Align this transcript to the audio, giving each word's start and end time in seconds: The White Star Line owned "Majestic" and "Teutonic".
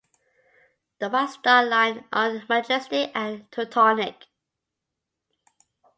The 0.97 1.09
White 1.11 1.29
Star 1.29 1.63
Line 1.63 2.05
owned 2.11 2.49
"Majestic" 2.49 3.11
and 3.13 3.45
"Teutonic". 3.51 4.25